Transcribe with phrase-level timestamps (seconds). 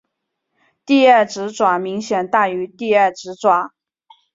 [0.83, 3.75] 第二指爪明显大于第二指爪。